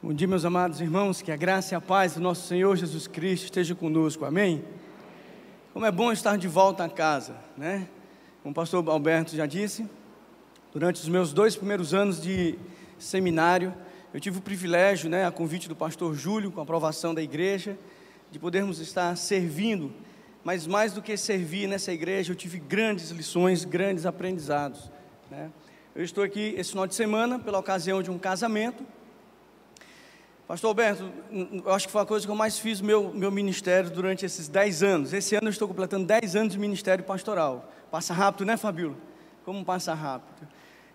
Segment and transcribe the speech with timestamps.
[0.00, 3.08] Bom dia, meus amados irmãos, que a graça e a paz do nosso Senhor Jesus
[3.08, 4.64] Cristo esteja conosco, amém?
[5.72, 7.88] Como é bom estar de volta a casa, né?
[8.40, 9.90] Como o pastor Alberto já disse,
[10.72, 12.56] durante os meus dois primeiros anos de
[12.96, 13.74] seminário,
[14.14, 17.76] eu tive o privilégio, né, a convite do pastor Júlio, com a aprovação da igreja,
[18.30, 19.92] de podermos estar servindo,
[20.44, 24.92] mas mais do que servir nessa igreja, eu tive grandes lições, grandes aprendizados,
[25.28, 25.50] né?
[25.92, 28.86] Eu estou aqui esse final de semana pela ocasião de um casamento.
[30.48, 33.90] Pastor Alberto, eu acho que foi a coisa que eu mais fiz meu meu ministério
[33.90, 35.12] durante esses 10 anos.
[35.12, 37.70] Esse ano eu estou completando 10 anos de ministério pastoral.
[37.90, 38.96] Passa rápido, né, Fabíola?
[39.44, 40.48] Como passa rápido.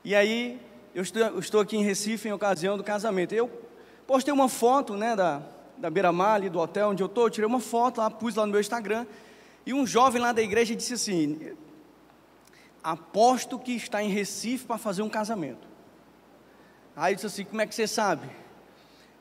[0.03, 0.59] E aí,
[0.95, 3.35] eu estou, eu estou aqui em Recife em ocasião do casamento.
[3.35, 3.47] Eu
[4.07, 5.43] postei uma foto, né, da,
[5.77, 8.51] da beira-mar ali do hotel onde eu estou, tirei uma foto lá, pus lá no
[8.51, 9.05] meu Instagram,
[9.67, 11.55] e um jovem lá da igreja disse assim,
[12.83, 15.67] aposto que está em Recife para fazer um casamento.
[16.95, 18.41] Aí eu disse assim, como é que você sabe?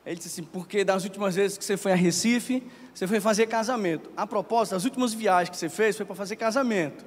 [0.04, 3.46] Ele disse assim, porque das últimas vezes que você foi a Recife, você foi fazer
[3.46, 4.10] casamento.
[4.16, 7.04] A propósito, as últimas viagens que você fez foi para fazer casamento.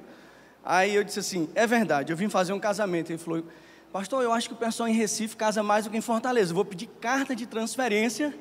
[0.64, 3.10] Aí eu disse assim, é verdade, eu vim fazer um casamento.
[3.10, 3.44] Ele falou,
[3.92, 6.52] pastor, eu acho que o pessoal em Recife casa mais do que em Fortaleza.
[6.52, 8.34] Eu vou pedir carta de transferência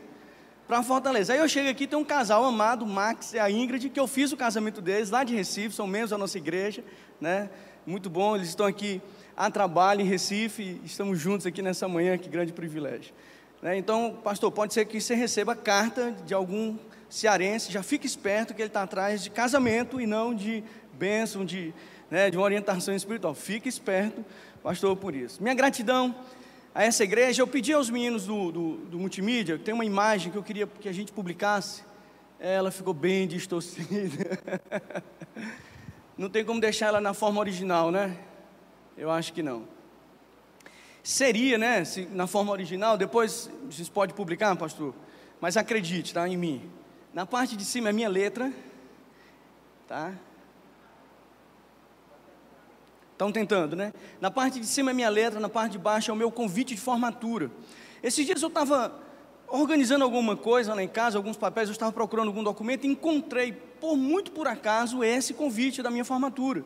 [0.68, 1.34] para Fortaleza.
[1.34, 4.32] Aí eu chego aqui, tem um casal amado, Max e a Ingrid, que eu fiz
[4.32, 6.84] o casamento deles lá de Recife, são membros da nossa igreja,
[7.20, 7.50] né?
[7.86, 9.02] muito bom, eles estão aqui
[9.38, 13.14] a trabalho em Recife, estamos juntos aqui nessa manhã, que grande privilégio.
[13.66, 13.76] Né?
[13.80, 16.78] Então, pastor, pode ser que você receba carta de algum
[17.10, 20.64] cearense, já fique esperto que ele está atrás de casamento e não de
[20.94, 21.74] bênção, de,
[22.08, 23.34] né, de uma orientação espiritual.
[23.34, 24.24] Fique esperto,
[24.62, 25.42] pastor, por isso.
[25.42, 26.14] Minha gratidão
[26.76, 30.38] a essa igreja, eu pedi aos meninos do, do, do multimídia, tem uma imagem que
[30.38, 31.84] eu queria que a gente publicasse,
[32.40, 34.40] ela ficou bem distorcida.
[36.16, 38.16] Não tem como deixar ela na forma original, né?
[38.96, 39.68] Eu acho que não.
[41.06, 41.86] Seria, né?
[41.86, 44.92] Se, na forma original, depois vocês podem publicar, pastor.
[45.40, 46.28] Mas acredite, tá?
[46.28, 46.68] Em mim.
[47.14, 48.52] Na parte de cima é minha letra,
[49.88, 50.12] tá?
[53.12, 53.94] Estão tentando, né?
[54.20, 56.74] Na parte de cima é minha letra, na parte de baixo é o meu convite
[56.74, 57.52] de formatura.
[58.02, 58.92] Esses dias eu estava
[59.48, 63.52] organizando alguma coisa lá em casa, alguns papéis, eu estava procurando algum documento e encontrei,
[63.52, 66.66] por muito por acaso, esse convite da minha formatura.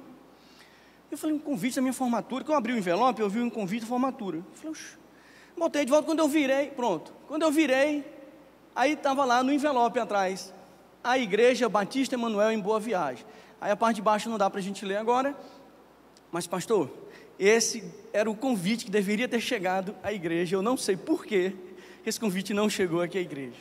[1.12, 3.50] Eu falei, um convite da minha formatura, que eu abri o envelope, eu vi um
[3.50, 4.38] convite da formatura.
[4.38, 4.98] Eu falei, Oxi.
[5.58, 8.04] botei de volta, quando eu virei, pronto, quando eu virei,
[8.76, 10.54] aí estava lá no envelope atrás,
[11.04, 13.26] a Igreja Batista Emanuel em Boa Viagem.
[13.60, 15.36] Aí a parte de baixo não dá para a gente ler agora,
[16.32, 16.92] mas pastor,
[17.40, 17.84] esse
[18.14, 21.56] era o convite que deveria ter chegado à igreja, eu não sei porquê,
[22.06, 23.60] esse convite não chegou aqui à igreja.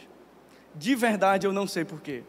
[0.75, 2.23] De verdade, eu não sei porquê.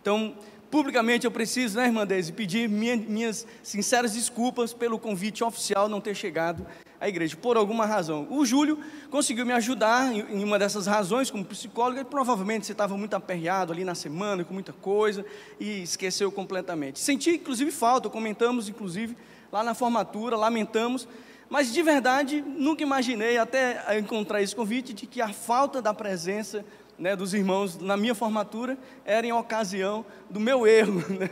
[0.00, 0.36] Então,
[0.74, 6.00] publicamente eu preciso, né, irmã Deise, pedir minha, minhas sinceras desculpas pelo convite oficial não
[6.00, 6.66] ter chegado
[7.00, 8.26] à igreja, por alguma razão.
[8.28, 12.96] O Júlio conseguiu me ajudar em, uma dessas razões, como psicólogo, e provavelmente você estava
[12.96, 15.24] muito aperreado ali na semana, com muita coisa,
[15.60, 16.98] e esqueceu completamente.
[16.98, 19.16] Senti, inclusive, falta, comentamos, inclusive,
[19.52, 21.06] lá na formatura, lamentamos,
[21.48, 26.64] mas de verdade, nunca imaginei, até encontrar esse convite, de que a falta da presença
[26.98, 31.02] né, dos irmãos na minha formatura era em ocasião do meu erro.
[31.14, 31.28] Né?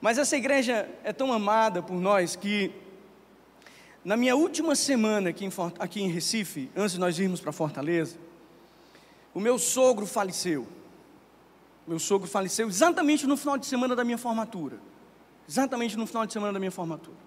[0.00, 2.70] Mas essa igreja é tão amada por nós que,
[4.04, 8.16] na minha última semana aqui em, aqui em Recife, antes de nós irmos para Fortaleza,
[9.34, 10.66] o meu sogro faleceu.
[11.86, 14.78] Meu sogro faleceu exatamente no final de semana da minha formatura.
[15.48, 17.25] Exatamente no final de semana da minha formatura.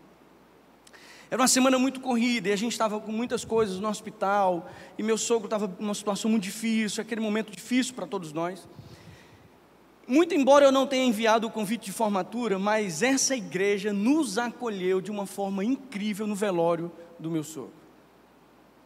[1.31, 4.67] Era uma semana muito corrida e a gente estava com muitas coisas no hospital.
[4.97, 8.67] E meu sogro estava numa situação muito difícil, aquele momento difícil para todos nós.
[10.07, 14.99] Muito embora eu não tenha enviado o convite de formatura, mas essa igreja nos acolheu
[15.01, 17.73] de uma forma incrível no velório do meu sogro.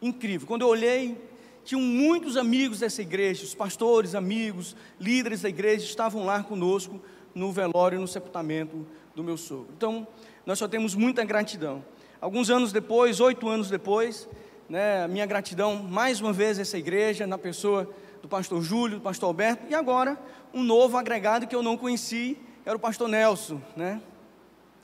[0.01, 0.45] Incrível.
[0.45, 1.17] Quando eu olhei,
[1.63, 6.99] tinham muitos amigos dessa igreja, os pastores, amigos, líderes da igreja estavam lá conosco
[7.33, 9.69] no velório, no sepultamento do meu sogro.
[9.77, 10.05] Então,
[10.45, 11.85] nós só temos muita gratidão.
[12.23, 14.29] Alguns anos depois, oito anos depois,
[14.69, 19.03] né, minha gratidão mais uma vez a essa igreja, na pessoa do pastor Júlio, do
[19.03, 20.17] pastor Alberto, e agora
[20.53, 24.02] um novo agregado que eu não conheci, era o pastor Nelson, né?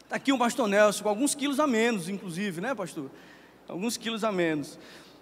[0.03, 3.09] Está aqui o pastor Nelson, com alguns quilos a menos, inclusive, né, pastor?
[3.69, 4.77] Alguns quilos a menos.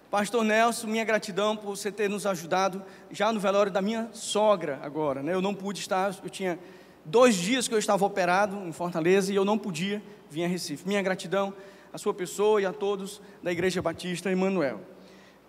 [0.10, 4.80] Pastor Nelson, minha gratidão por você ter nos ajudado já no velório da minha sogra
[4.81, 5.36] agora, né?
[5.36, 6.58] Eu não pude estar, eu tinha
[7.06, 10.88] dois dias que eu estava operado em Fortaleza e eu não podia vir a Recife.
[10.88, 11.54] Minha gratidão
[11.92, 14.81] a sua pessoa e a todos da Igreja Batista Emanuel.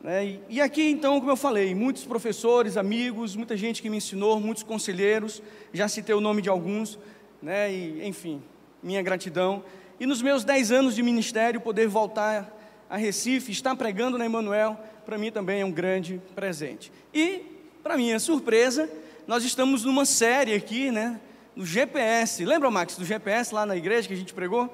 [0.00, 0.38] Né?
[0.48, 4.62] E aqui, então, como eu falei, muitos professores, amigos, muita gente que me ensinou, muitos
[4.62, 5.42] conselheiros,
[5.72, 6.98] já citei o nome de alguns,
[7.42, 7.72] né?
[7.72, 8.42] e, enfim,
[8.82, 9.64] minha gratidão.
[9.98, 12.56] E nos meus dez anos de ministério, poder voltar
[12.88, 16.92] a Recife, estar pregando na Emanuel, para mim também é um grande presente.
[17.12, 17.42] E,
[17.82, 18.88] para minha surpresa,
[19.26, 21.20] nós estamos numa série aqui, né,
[21.54, 22.44] no GPS.
[22.44, 24.72] Lembra, Max, do GPS lá na igreja que a gente pregou?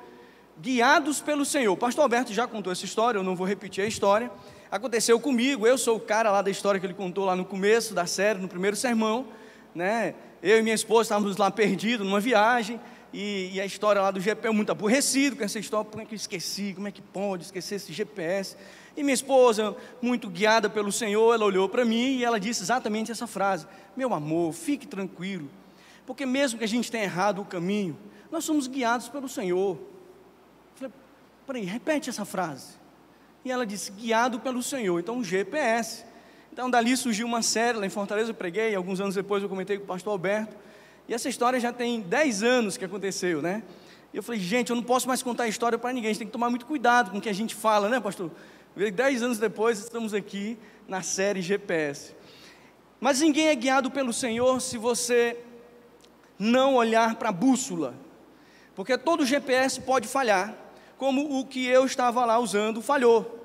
[0.60, 1.76] Guiados pelo Senhor.
[1.76, 4.30] Pastor Alberto já contou essa história, eu não vou repetir a história.
[4.70, 7.92] Aconteceu comigo, eu sou o cara lá da história que ele contou lá no começo
[7.92, 9.26] da série, no primeiro sermão,
[9.74, 10.14] né?
[10.40, 12.80] Eu e minha esposa estávamos lá perdidos numa viagem,
[13.12, 16.14] e, e, a história lá do GPS, muito aborrecido com essa história, como é que
[16.14, 18.56] eu esqueci, como é que pode esquecer esse GPS?
[18.96, 23.12] E minha esposa, muito guiada pelo Senhor, ela olhou para mim e ela disse exatamente
[23.12, 25.48] essa frase: Meu amor, fique tranquilo,
[26.04, 27.96] porque mesmo que a gente tenha errado o caminho,
[28.32, 29.93] nós somos guiados pelo Senhor.
[31.46, 32.74] Peraí, repete essa frase.
[33.44, 36.04] E ela disse: Guiado pelo Senhor, então GPS.
[36.52, 39.76] Então dali surgiu uma série lá em Fortaleza, eu preguei, alguns anos depois eu comentei
[39.76, 40.56] com o pastor Alberto.
[41.08, 43.62] E essa história já tem 10 anos que aconteceu, né?
[44.12, 46.20] E eu falei, gente, eu não posso mais contar a história para ninguém, a gente
[46.20, 48.30] tem que tomar muito cuidado com o que a gente fala, né, pastor?
[48.94, 50.56] Dez anos depois, estamos aqui
[50.86, 52.14] na série GPS.
[53.00, 55.36] Mas ninguém é guiado pelo Senhor se você
[56.38, 57.94] não olhar para a bússola,
[58.74, 60.56] porque todo GPS pode falhar,
[61.04, 63.38] como o que eu estava lá usando falhou.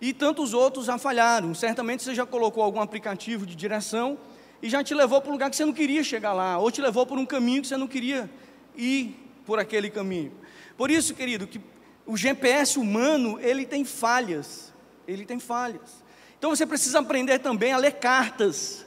[0.00, 1.54] E tantos outros já falharam.
[1.54, 4.18] Certamente você já colocou algum aplicativo de direção
[4.60, 6.82] e já te levou para um lugar que você não queria chegar lá, ou te
[6.82, 8.28] levou por um caminho que você não queria
[8.76, 9.14] ir
[9.46, 10.32] por aquele caminho.
[10.76, 11.60] Por isso, querido, que
[12.04, 14.74] o GPS humano, ele tem falhas,
[15.06, 16.02] ele tem falhas.
[16.40, 18.84] Então você precisa aprender também a ler cartas.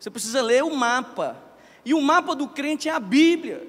[0.00, 1.40] Você precisa ler o mapa.
[1.84, 3.64] E o mapa do crente é a Bíblia.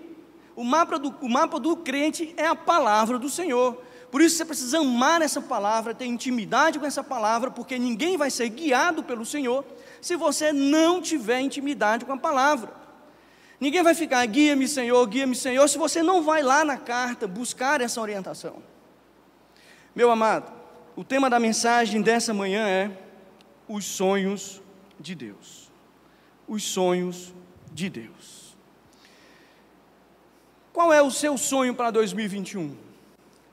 [0.56, 3.82] O mapa do, o mapa do crente é a palavra do Senhor.
[4.10, 8.32] Por isso você precisa amar essa palavra, ter intimidade com essa palavra, porque ninguém vai
[8.32, 9.66] ser guiado pelo Senhor
[10.02, 12.72] se você não tiver intimidade com a palavra.
[13.60, 17.82] Ninguém vai ficar, guia-me, Senhor, guia-me, Senhor, se você não vai lá na carta buscar
[17.82, 18.62] essa orientação.
[19.96, 20.52] Meu amado,
[20.96, 22.92] o tema da mensagem dessa manhã é
[23.68, 24.62] os sonhos
[25.00, 25.72] de Deus.
[26.48, 27.34] Os sonhos
[27.74, 28.35] de Deus.
[30.76, 32.76] Qual é o seu sonho para 2021?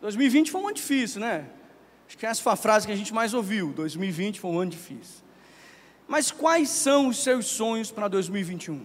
[0.01, 1.49] 2020 foi um ano difícil, né?
[2.05, 3.73] Acho que essa foi a frase que a gente mais ouviu.
[3.75, 5.23] 2020 foi um ano difícil.
[6.09, 8.85] Mas quais são os seus sonhos para 2021?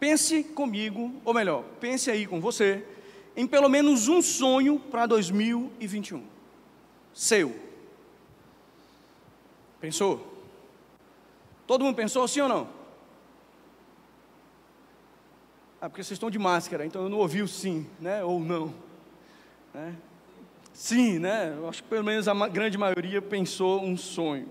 [0.00, 2.84] Pense comigo, ou melhor, pense aí com você,
[3.36, 6.20] em pelo menos um sonho para 2021.
[7.14, 7.54] Seu.
[9.80, 10.36] Pensou?
[11.64, 12.81] Todo mundo pensou sim ou não?
[15.82, 18.22] Ah, porque vocês estão de máscara, então eu não ouvi o sim, né?
[18.22, 18.72] Ou não.
[19.74, 19.96] Né?
[20.72, 21.52] Sim, né?
[21.58, 24.48] Eu acho que pelo menos a grande maioria pensou um sonho.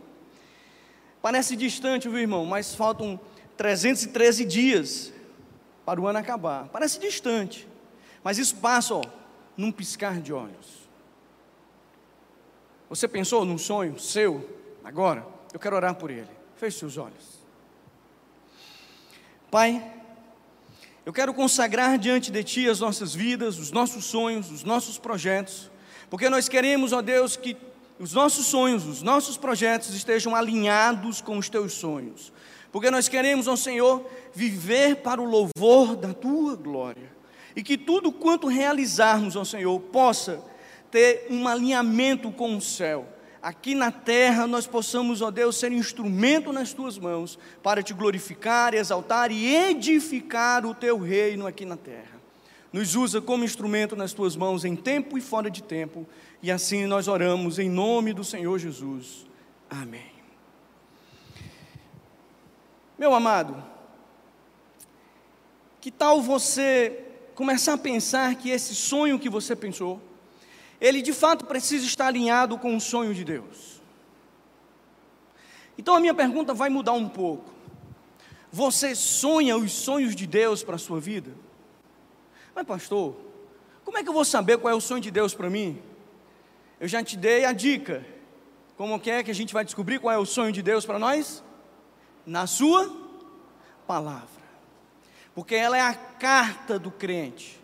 [1.22, 2.45] Parece distante, viu, irmão?
[2.45, 3.18] Mas faltam
[3.56, 5.13] 313 dias
[5.86, 6.68] para o ano acabar.
[6.68, 7.66] Parece distante.
[8.22, 9.01] Mas isso passa, ó,
[9.56, 10.81] num piscar de olhos.
[12.89, 14.50] Você pensou num sonho seu?
[14.84, 16.27] Agora, eu quero orar por ele.
[16.57, 17.39] Feche seus olhos.
[19.50, 20.00] Pai,
[21.06, 25.71] eu quero consagrar diante de Ti as nossas vidas, os nossos sonhos, os nossos projetos,
[26.09, 27.57] porque nós queremos, ó Deus, que
[28.00, 32.33] os nossos sonhos, os nossos projetos estejam alinhados com os teus sonhos.
[32.71, 37.12] Porque nós queremos, ó Senhor, viver para o louvor da tua glória.
[37.56, 40.44] E que tudo quanto realizarmos, ó Senhor, possa
[40.89, 43.07] ter um alinhamento com o céu.
[43.41, 48.75] Aqui na terra nós possamos, ó Deus, ser instrumento nas tuas mãos para te glorificar,
[48.75, 52.21] exaltar e edificar o teu reino aqui na terra.
[52.71, 56.07] Nos usa como instrumento nas tuas mãos em tempo e fora de tempo
[56.41, 59.25] e assim nós oramos em nome do Senhor Jesus.
[59.69, 60.12] Amém.
[62.98, 63.63] Meu amado,
[65.81, 70.00] que tal você começar a pensar que esse sonho que você pensou,
[70.81, 73.79] ele de fato precisa estar alinhado com o sonho de Deus?
[75.77, 77.51] Então a minha pergunta vai mudar um pouco.
[78.51, 81.31] Você sonha os sonhos de Deus para a sua vida?
[82.53, 83.15] Mas, pastor,
[83.85, 85.81] como é que eu vou saber qual é o sonho de Deus para mim?
[86.79, 88.03] Eu já te dei a dica.
[88.75, 90.97] Como que é que a gente vai descobrir qual é o sonho de Deus para
[90.97, 91.43] nós?
[92.25, 92.91] Na sua
[93.85, 94.27] palavra.
[95.35, 97.61] Porque ela é a carta do crente.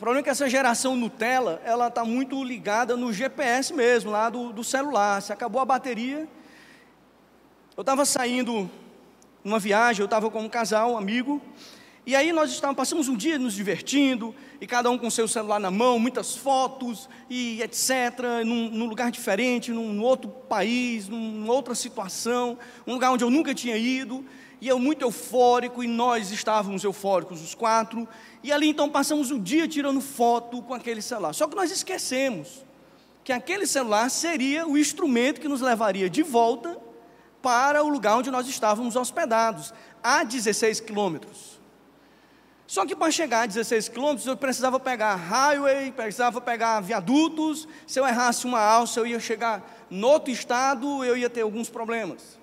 [0.00, 4.30] O problema é que essa geração Nutella, ela está muito ligada no GPS mesmo, lá
[4.30, 5.20] do, do celular.
[5.20, 6.26] Se acabou a bateria.
[7.76, 8.70] Eu estava saindo
[9.44, 11.38] numa viagem, eu estava com um casal, um amigo,
[12.06, 15.60] e aí nós estávamos, passamos um dia nos divertindo, e cada um com seu celular
[15.60, 21.52] na mão, muitas fotos e etc., num, num lugar diferente, num, num outro país, numa
[21.52, 24.24] outra situação, um lugar onde eu nunca tinha ido.
[24.60, 28.06] E eu muito eufórico, e nós estávamos eufóricos, os quatro,
[28.42, 31.32] e ali então passamos o dia tirando foto com aquele celular.
[31.32, 32.64] Só que nós esquecemos
[33.24, 36.78] que aquele celular seria o instrumento que nos levaria de volta
[37.40, 41.60] para o lugar onde nós estávamos hospedados, a 16 quilômetros.
[42.66, 47.66] Só que para chegar a 16 quilômetros eu precisava pegar highway, precisava pegar viadutos.
[47.86, 51.68] Se eu errasse uma alça, eu ia chegar no outro estado, eu ia ter alguns
[51.68, 52.38] problemas.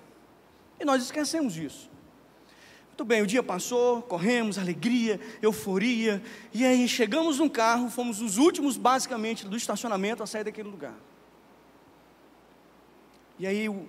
[0.78, 1.88] E nós esquecemos disso.
[2.98, 6.20] Muito bem, o dia passou, corremos, alegria, euforia,
[6.52, 10.96] e aí chegamos no carro, fomos os últimos, basicamente, do estacionamento a sair daquele lugar.
[13.38, 13.86] E aí o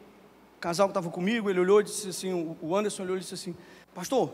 [0.60, 3.56] casal que estava comigo, ele olhou e disse assim: o Anderson olhou e disse assim,
[3.96, 4.32] Pastor,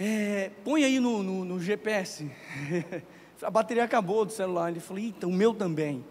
[0.00, 2.30] é, põe aí no, no, no GPS.
[3.42, 4.70] a bateria acabou do celular.
[4.70, 6.02] Ele falou, então o meu também.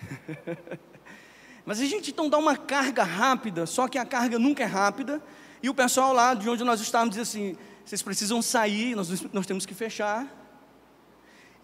[1.66, 5.20] Mas a gente então dá uma carga rápida, só que a carga nunca é rápida.
[5.62, 9.46] E o pessoal lá de onde nós estávamos diz assim: vocês precisam sair, nós, nós
[9.46, 10.26] temos que fechar.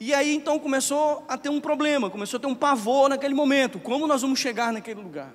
[0.01, 3.81] E aí então começou a ter um problema, começou a ter um pavor naquele momento:
[3.81, 5.33] como nós vamos chegar naquele lugar?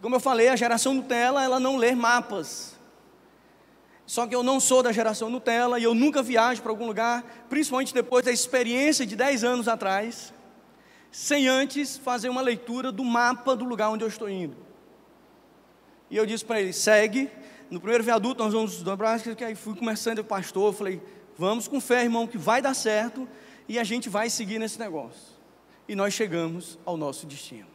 [0.00, 2.76] Como eu falei, a geração Nutella, ela não lê mapas.
[4.04, 7.24] Só que eu não sou da geração Nutella e eu nunca viajo para algum lugar,
[7.48, 10.34] principalmente depois da experiência de 10 anos atrás,
[11.10, 14.56] sem antes fazer uma leitura do mapa do lugar onde eu estou indo.
[16.12, 17.30] E eu disse para ele: segue.
[17.70, 21.02] No primeiro viaduto nós vamos dobrar, aí fui começando o pastor, eu falei:
[21.38, 23.26] vamos com fé, irmão, que vai dar certo
[23.66, 25.32] e a gente vai seguir nesse negócio.
[25.88, 27.66] E nós chegamos ao nosso destino.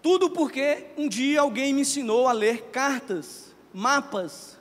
[0.00, 4.58] Tudo porque um dia alguém me ensinou a ler cartas mapas.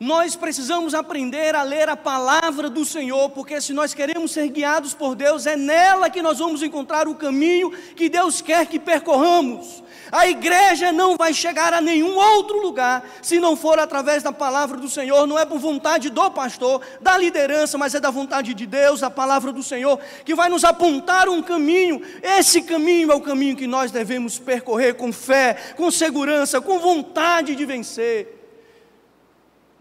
[0.00, 4.94] Nós precisamos aprender a ler a palavra do Senhor, porque se nós queremos ser guiados
[4.94, 9.82] por Deus, é nela que nós vamos encontrar o caminho que Deus quer que percorramos.
[10.10, 14.78] A igreja não vai chegar a nenhum outro lugar se não for através da palavra
[14.78, 18.66] do Senhor, não é por vontade do pastor, da liderança, mas é da vontade de
[18.66, 22.00] Deus, a palavra do Senhor, que vai nos apontar um caminho.
[22.22, 27.54] Esse caminho é o caminho que nós devemos percorrer com fé, com segurança, com vontade
[27.54, 28.39] de vencer.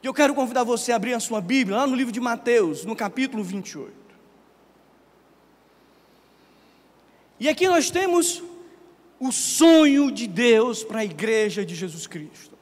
[0.01, 2.85] E eu quero convidar você a abrir a sua Bíblia, lá no livro de Mateus,
[2.85, 3.93] no capítulo 28.
[7.39, 8.41] E aqui nós temos
[9.19, 12.57] o sonho de Deus para a igreja de Jesus Cristo.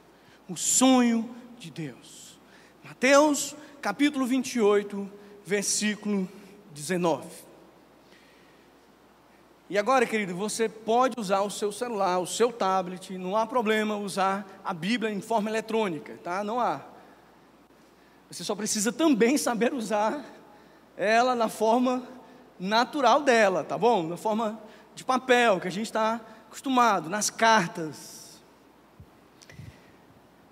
[0.48, 1.28] O sonho
[1.58, 2.38] de Deus.
[2.82, 5.08] Mateus, capítulo 28,
[5.44, 6.28] versículo
[6.72, 7.26] 19.
[9.70, 13.96] E agora, querido, você pode usar o seu celular, o seu tablet, não há problema
[13.96, 16.42] usar a Bíblia em forma eletrônica, tá?
[16.42, 16.80] Não há.
[18.30, 20.24] Você só precisa também saber usar
[20.96, 22.06] ela na forma
[22.58, 24.02] natural dela, tá bom?
[24.02, 24.60] Na forma
[24.94, 28.40] de papel que a gente está acostumado, nas cartas.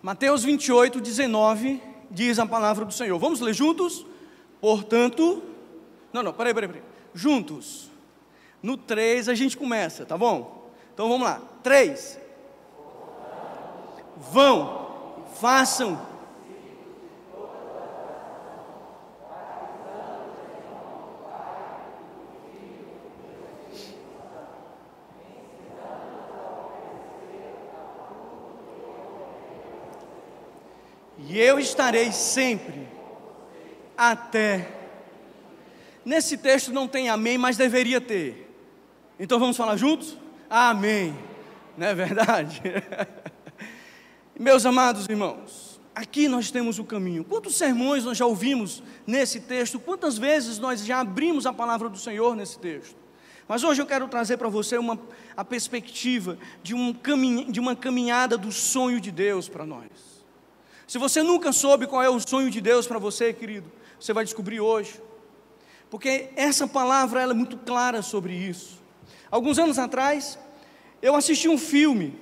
[0.01, 3.19] Mateus 28, 19 diz a palavra do Senhor.
[3.19, 4.07] Vamos ler juntos?
[4.61, 5.43] Portanto,
[6.13, 6.85] não, não, peraí, peraí, peraí.
[7.13, 7.91] Juntos.
[8.63, 10.71] No 3 a gente começa, tá bom?
[10.95, 11.43] Então vamos lá.
[11.63, 12.19] 3.
[14.17, 16.16] Vão, façam
[31.37, 32.89] e eu estarei sempre
[33.95, 34.73] até.
[36.03, 38.51] Nesse texto não tem amém, mas deveria ter.
[39.21, 40.17] Então vamos falar juntos?
[40.49, 41.15] Amém.
[41.77, 42.63] Não é verdade?
[44.41, 47.23] Meus amados irmãos, aqui nós temos o caminho.
[47.23, 49.79] Quantos sermões nós já ouvimos nesse texto?
[49.79, 52.97] Quantas vezes nós já abrimos a palavra do Senhor nesse texto?
[53.47, 54.99] Mas hoje eu quero trazer para você uma,
[55.37, 60.16] a perspectiva de, um caminho, de uma caminhada do sonho de Deus para nós.
[60.87, 64.25] Se você nunca soube qual é o sonho de Deus para você, querido, você vai
[64.25, 65.01] descobrir hoje.
[65.91, 68.81] Porque essa palavra ela é muito clara sobre isso.
[69.31, 70.39] Alguns anos atrás,
[71.03, 72.19] eu assisti um filme.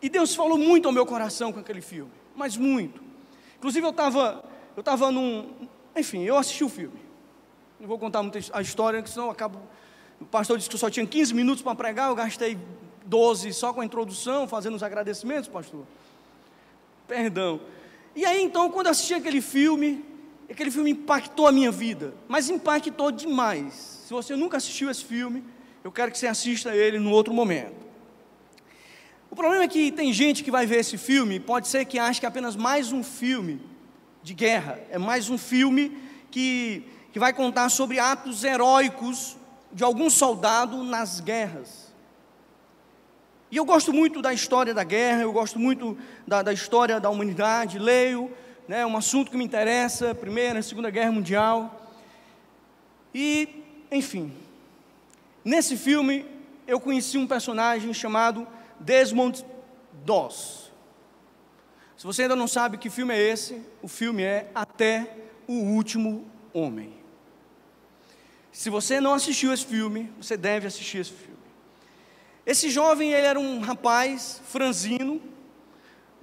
[0.00, 3.02] E Deus falou muito ao meu coração com aquele filme, mas muito.
[3.56, 4.44] Inclusive eu estava
[4.76, 7.00] eu tava num, enfim, eu assisti o filme.
[7.80, 9.60] Não vou contar muito a história, senão eu acabo
[10.20, 12.58] o pastor disse que eu só tinha 15 minutos para pregar, eu gastei
[13.06, 15.84] 12 só com a introdução, fazendo os agradecimentos, pastor.
[17.08, 17.60] Perdão.
[18.14, 20.04] E aí então, quando eu assisti aquele filme,
[20.50, 24.02] aquele filme impactou a minha vida, mas impactou demais.
[24.06, 25.42] Se você nunca assistiu esse filme,
[25.82, 27.88] eu quero que você assista ele no outro momento.
[29.30, 32.20] O problema é que tem gente que vai ver esse filme, pode ser que ache
[32.20, 33.60] que é apenas mais um filme
[34.22, 35.96] de guerra, é mais um filme
[36.30, 39.36] que, que vai contar sobre atos heróicos
[39.72, 41.87] de algum soldado nas guerras.
[43.50, 47.08] E eu gosto muito da história da guerra, eu gosto muito da, da história da
[47.08, 48.30] humanidade, leio,
[48.66, 51.90] né, um assunto que me interessa, Primeira e Segunda Guerra Mundial.
[53.14, 53.48] E,
[53.90, 54.32] enfim,
[55.42, 56.26] nesse filme
[56.66, 58.46] eu conheci um personagem chamado
[58.78, 59.44] Desmond
[60.04, 60.70] Doss.
[61.96, 65.10] Se você ainda não sabe que filme é esse, o filme é Até
[65.46, 66.92] o Último Homem.
[68.52, 71.37] Se você não assistiu esse filme, você deve assistir esse filme.
[72.48, 75.20] Esse jovem, ele era um rapaz franzino,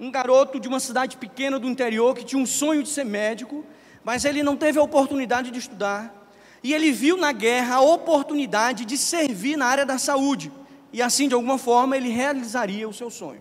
[0.00, 3.64] um garoto de uma cidade pequena do interior que tinha um sonho de ser médico,
[4.02, 6.28] mas ele não teve a oportunidade de estudar.
[6.64, 10.50] E ele viu na guerra a oportunidade de servir na área da saúde.
[10.92, 13.40] E assim, de alguma forma, ele realizaria o seu sonho.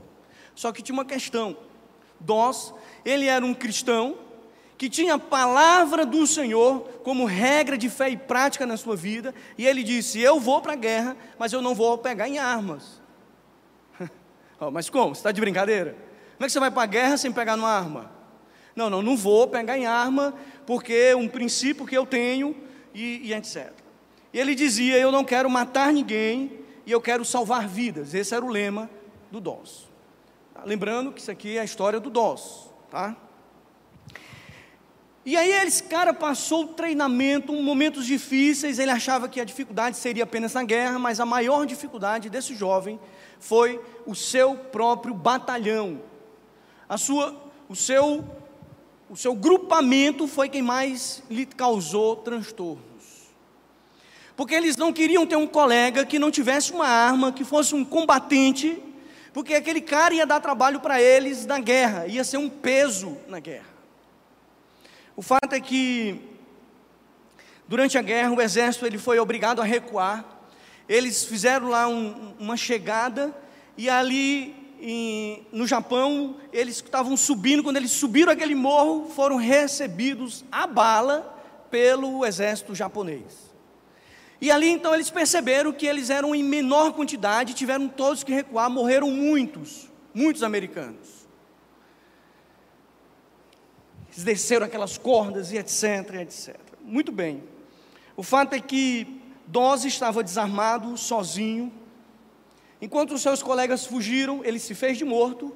[0.53, 1.57] Só que tinha uma questão.
[2.19, 2.71] Dós,
[3.03, 4.15] ele era um cristão
[4.77, 9.33] que tinha a palavra do Senhor como regra de fé e prática na sua vida,
[9.57, 13.01] e ele disse: Eu vou para a guerra, mas eu não vou pegar em armas.
[14.59, 15.15] oh, mas como?
[15.15, 15.91] Você está de brincadeira?
[16.35, 18.11] Como é que você vai para a guerra sem pegar numa arma?
[18.75, 20.33] Não, não, não vou pegar em arma,
[20.65, 22.55] porque é um princípio que eu tenho
[22.93, 23.71] e, e etc.
[24.33, 28.13] E ele dizia: Eu não quero matar ninguém e eu quero salvar vidas.
[28.13, 28.89] Esse era o lema
[29.31, 29.87] do DOS.
[30.65, 33.15] Lembrando que isso aqui é a história do DOS, tá?
[35.25, 40.23] E aí esse cara passou o treinamento, momentos difíceis, ele achava que a dificuldade seria
[40.23, 42.99] apenas na guerra, mas a maior dificuldade desse jovem
[43.39, 45.99] foi o seu próprio batalhão.
[46.87, 47.35] A sua,
[47.67, 48.23] o seu,
[49.09, 52.85] o seu grupamento foi quem mais lhe causou transtornos.
[54.35, 57.83] Porque eles não queriam ter um colega que não tivesse uma arma, que fosse um
[57.83, 58.79] combatente,
[59.33, 63.39] porque aquele cara ia dar trabalho para eles na guerra, ia ser um peso na
[63.39, 63.74] guerra.
[65.17, 66.19] O fato é que
[67.67, 70.25] durante a guerra o exército ele foi obrigado a recuar.
[70.89, 73.33] Eles fizeram lá um, uma chegada
[73.77, 77.63] e ali em, no Japão eles estavam subindo.
[77.63, 81.33] Quando eles subiram aquele morro, foram recebidos a bala
[81.71, 83.55] pelo exército japonês.
[84.41, 88.69] E ali então eles perceberam que eles eram em menor quantidade, tiveram todos que recuar,
[88.69, 91.14] morreram muitos, muitos americanos.
[94.15, 96.57] Eles desceram aquelas cordas e etc, etc.
[96.81, 97.43] Muito bem.
[98.15, 101.71] O fato é que Dose estava desarmado, sozinho.
[102.81, 105.53] Enquanto os seus colegas fugiram, ele se fez de morto.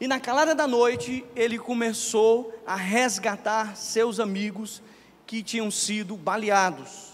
[0.00, 4.80] E na calada da noite, ele começou a resgatar seus amigos
[5.26, 7.10] que tinham sido baleados.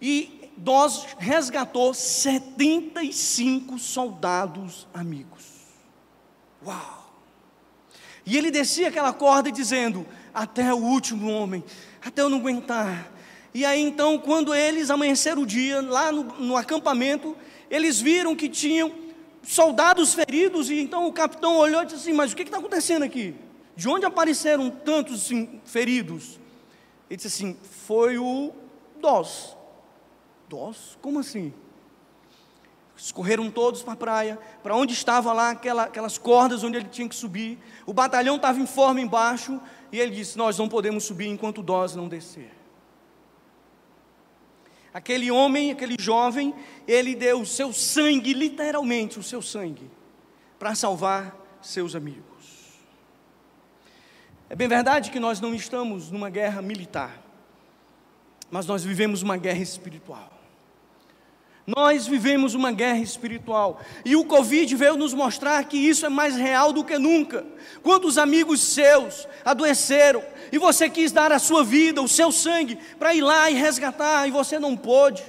[0.00, 5.44] E Dose resgatou 75 soldados amigos.
[6.64, 6.97] Uau!
[8.28, 11.64] E ele descia aquela corda dizendo: Até o último homem,
[12.04, 13.10] até eu não aguentar.
[13.54, 17.34] E aí então, quando eles amanheceram o dia, lá no, no acampamento,
[17.70, 18.92] eles viram que tinham
[19.42, 23.02] soldados feridos, e então o capitão olhou e disse assim: Mas o que está acontecendo
[23.02, 23.34] aqui?
[23.74, 26.38] De onde apareceram tantos assim, feridos?
[27.08, 28.52] Ele disse assim: Foi o
[29.00, 29.56] Dós.
[30.50, 30.98] Dós?
[31.00, 31.54] Como assim?
[32.98, 37.08] Escorreram todos para a praia, para onde estava lá aquela, aquelas cordas onde ele tinha
[37.08, 37.56] que subir.
[37.86, 39.60] O batalhão estava em forma embaixo
[39.92, 42.50] e ele disse: Nós não podemos subir enquanto Dós não descer.
[44.92, 46.52] Aquele homem, aquele jovem,
[46.88, 49.88] ele deu o seu sangue, literalmente o seu sangue,
[50.58, 52.24] para salvar seus amigos.
[54.50, 57.22] É bem verdade que nós não estamos numa guerra militar,
[58.50, 60.37] mas nós vivemos uma guerra espiritual.
[61.76, 63.82] Nós vivemos uma guerra espiritual.
[64.02, 67.44] E o Covid veio nos mostrar que isso é mais real do que nunca.
[67.82, 73.14] Quantos amigos seus adoeceram e você quis dar a sua vida, o seu sangue, para
[73.14, 75.22] ir lá e resgatar e você não pôde?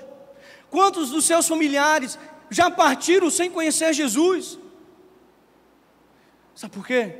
[0.69, 2.17] Quantos dos seus familiares
[2.49, 4.57] já partiram sem conhecer Jesus?
[6.55, 7.15] Sabe por quê?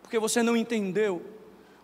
[0.00, 1.22] Porque você não entendeu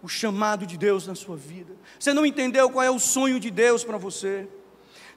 [0.03, 1.75] o chamado de Deus na sua vida.
[2.01, 4.49] Você não entendeu qual é o sonho de Deus para você.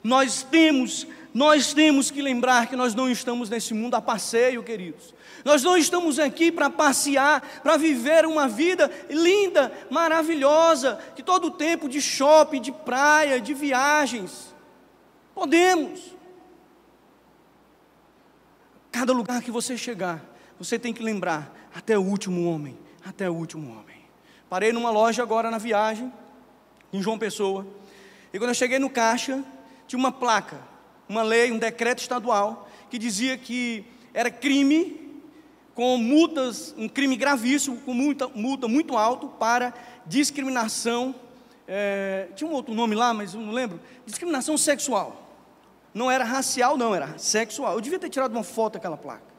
[0.04, 5.13] Nós temos, nós temos que lembrar que nós não estamos nesse mundo a passeio, queridos.
[5.46, 11.52] Nós não estamos aqui para passear, para viver uma vida linda, maravilhosa, que todo o
[11.52, 14.54] tempo de shopping, de praia, de viagens.
[15.34, 16.15] Podemos.
[18.91, 20.22] Cada lugar que você chegar,
[20.60, 24.02] você tem que lembrar até o último homem, até o último homem.
[24.50, 26.12] Parei numa loja agora na viagem,
[26.91, 27.65] em João Pessoa,
[28.34, 29.41] e quando eu cheguei no caixa,
[29.88, 30.70] tinha uma placa,
[31.12, 35.21] uma lei, um decreto estadual, que dizia que era crime
[35.76, 39.74] com multas, um crime gravíssimo, com multa, multa muito alto para
[40.06, 41.13] discriminação,
[41.67, 45.36] é, tinha um outro nome lá, mas eu não lembro, discriminação sexual.
[45.93, 47.74] Não era racial, não, era sexual.
[47.74, 49.32] Eu devia ter tirado uma foto daquela placa.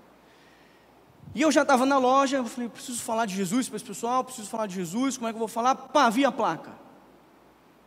[1.35, 4.23] E eu já estava na loja, eu falei, preciso falar de Jesus para esse pessoal,
[4.23, 5.75] preciso falar de Jesus, como é que eu vou falar?
[5.75, 6.82] Pá, vi a placa.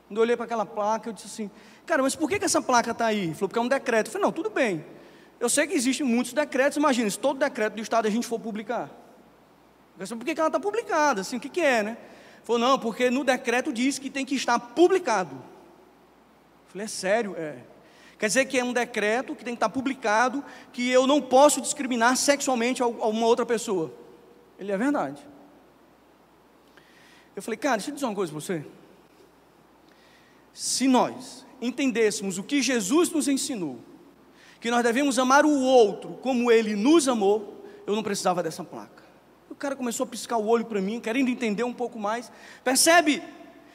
[0.07, 1.51] Quando eu olhei para aquela placa, eu disse assim,
[1.85, 3.23] cara, mas por que, que essa placa está aí?
[3.23, 4.07] Ele falou, porque é um decreto.
[4.07, 4.85] Eu falei, não, tudo bem.
[5.39, 8.39] Eu sei que existem muitos decretos, imagina, se todo decreto do Estado a gente for
[8.39, 8.89] publicar.
[9.99, 11.21] Eu falei, por que, que ela está publicada?
[11.21, 11.97] Assim, o que, que é, né?
[11.97, 15.35] Ele falou, não, porque no decreto diz que tem que estar publicado.
[15.35, 17.35] Eu falei, é sério?
[17.37, 17.57] É.
[18.17, 21.59] Quer dizer que é um decreto que tem que estar publicado, que eu não posso
[21.59, 23.93] discriminar sexualmente a uma outra pessoa.
[24.57, 25.21] Ele é verdade.
[27.35, 28.65] Eu falei, cara, deixa eu dizer uma coisa para você.
[30.55, 33.77] Se nós entendêssemos o que Jesus nos ensinou,
[34.61, 39.03] que nós devemos amar o outro como ele nos amou, eu não precisava dessa placa.
[39.49, 42.31] O cara começou a piscar o olho para mim, querendo entender um pouco mais.
[42.63, 43.21] Percebe?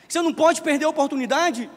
[0.09, 1.71] Você não pode perder a oportunidade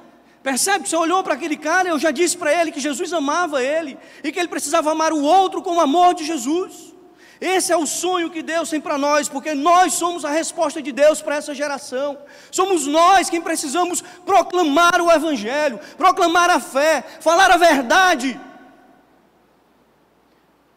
[0.43, 3.63] Percebe que você olhou para aquele cara, eu já disse para ele que Jesus amava
[3.63, 6.92] ele e que ele precisava amar o outro com o amor de Jesus.
[7.41, 10.91] Esse é o sonho que Deus tem para nós, porque nós somos a resposta de
[10.91, 12.17] Deus para essa geração.
[12.51, 18.39] Somos nós quem precisamos proclamar o Evangelho, proclamar a fé, falar a verdade.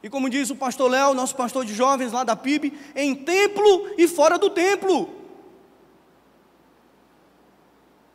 [0.03, 3.91] E como diz o pastor Léo, nosso pastor de jovens lá da PIB, em templo
[3.99, 5.11] e fora do templo.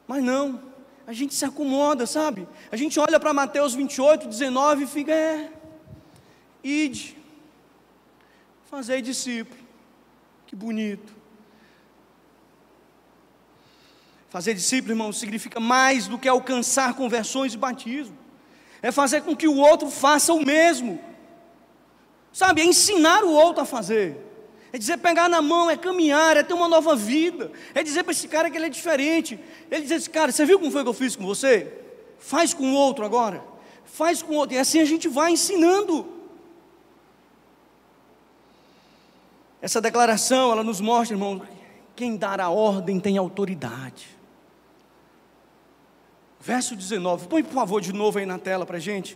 [0.08, 0.62] Mas não,
[1.06, 2.48] a gente se acomoda, sabe?
[2.72, 5.52] A gente olha para Mateus 28, 19 e fica, é,
[6.64, 7.21] ide,
[8.72, 9.60] fazei discípulo,
[10.48, 11.14] que bonito.
[14.30, 18.18] Fazer discípulo, irmão, significa mais do que alcançar conversões e batismo,
[18.82, 21.02] é fazer com que o outro faça o mesmo,
[22.32, 22.62] sabe?
[22.62, 24.18] É ensinar o outro a fazer.
[24.72, 27.52] É dizer pegar na mão, é caminhar, é ter uma nova vida.
[27.76, 29.38] É dizer para esse cara que ele é diferente.
[29.70, 31.74] Ele diz: Cara, você viu como foi que eu fiz com você?
[32.18, 33.44] Faz com o outro agora.
[33.84, 34.56] Faz com o outro.
[34.56, 36.21] E assim a gente vai ensinando.
[39.62, 41.42] Essa declaração, ela nos mostra, irmão,
[41.96, 44.08] quem dará ordem tem autoridade.
[46.40, 49.16] Verso 19, põe por favor de novo aí na tela para a gente.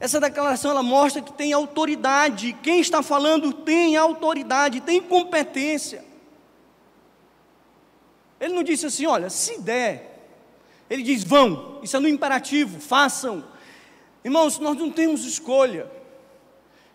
[0.00, 2.56] Essa declaração ela mostra que tem autoridade.
[2.62, 6.02] Quem está falando tem autoridade, tem competência.
[8.40, 10.14] Ele não disse assim, olha, se der.
[10.88, 11.78] Ele diz, vão.
[11.82, 13.44] Isso é no imperativo, façam.
[14.24, 15.90] Irmãos, nós não temos escolha.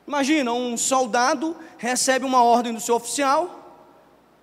[0.10, 3.78] Imagina, um soldado recebe uma ordem do seu oficial.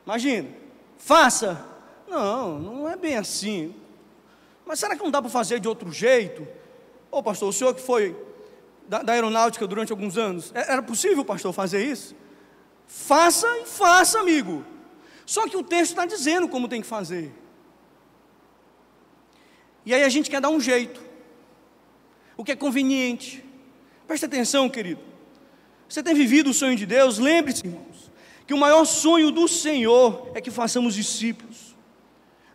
[0.07, 0.48] Imagina,
[0.96, 1.61] faça.
[2.07, 3.74] Não, não é bem assim.
[4.64, 6.46] Mas será que não dá para fazer de outro jeito?
[7.11, 8.16] Ô pastor, o senhor que foi
[8.87, 10.52] da, da aeronáutica durante alguns anos.
[10.55, 12.14] É, era possível, pastor, fazer isso?
[12.87, 14.64] Faça e faça, amigo.
[15.26, 17.35] Só que o texto está dizendo como tem que fazer.
[19.85, 21.00] E aí a gente quer dar um jeito.
[22.37, 23.44] O que é conveniente.
[24.07, 25.15] Preste atenção, querido.
[25.88, 27.18] Você tem vivido o sonho de Deus?
[27.18, 28.11] Lembre-se, irmãos,
[28.46, 31.75] que o maior sonho do Senhor é que façamos discípulos.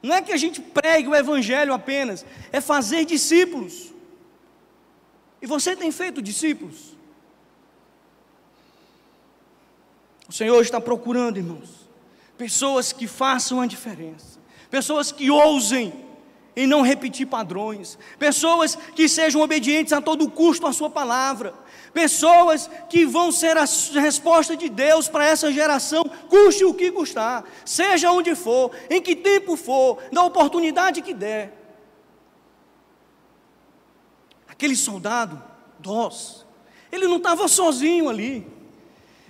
[0.02, 3.94] Não é que a gente pregue o Evangelho apenas, é fazer discípulos.
[5.42, 6.96] E você tem feito discípulos?
[10.28, 11.70] O Senhor está procurando, irmãos,
[12.38, 14.40] pessoas que façam a diferença,
[14.70, 15.94] pessoas que ousem
[16.56, 21.54] em não repetir padrões, pessoas que sejam obedientes a todo custo à Sua palavra,
[21.94, 23.66] pessoas que vão ser a
[24.00, 29.16] resposta de Deus para essa geração, custe o que custar, seja onde for, em que
[29.16, 31.58] tempo for, na oportunidade que der.
[34.48, 35.42] Aquele soldado,
[35.80, 36.46] Dós,
[36.92, 38.46] ele não estava sozinho ali.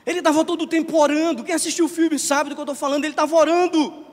[0.05, 1.43] Ele estava todo o tempo orando.
[1.43, 3.05] Quem assistiu o filme sabe do que eu estou falando.
[3.05, 4.05] Ele estava orando.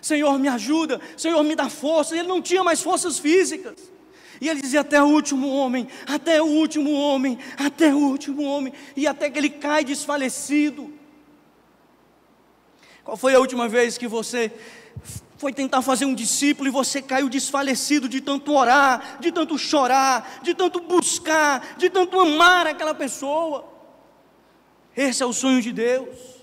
[0.00, 1.00] Senhor, me ajuda.
[1.16, 2.16] Senhor, me dá força.
[2.16, 3.74] Ele não tinha mais forças físicas.
[4.40, 8.72] E ele dizia: Até o último homem, até o último homem, até o último homem.
[8.96, 10.92] E até que ele cai desfalecido.
[13.04, 14.50] Qual foi a última vez que você
[15.36, 20.40] foi tentar fazer um discípulo e você caiu desfalecido de tanto orar, de tanto chorar,
[20.42, 23.68] de tanto buscar, de tanto amar aquela pessoa.
[24.96, 26.33] Esse é o sonho de Deus.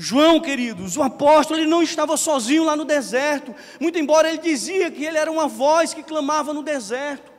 [0.00, 4.92] João, queridos, o apóstolo, ele não estava sozinho lá no deserto, muito embora ele dizia
[4.92, 7.32] que ele era uma voz que clamava no deserto,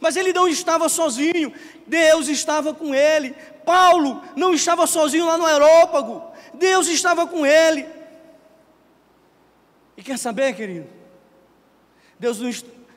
[0.00, 1.52] mas ele não estava sozinho,
[1.88, 3.34] Deus estava com ele.
[3.66, 6.22] Paulo não estava sozinho lá no aerópago,
[6.54, 7.84] Deus estava com ele.
[9.96, 10.86] E quer saber, querido?
[12.16, 12.50] Deus não,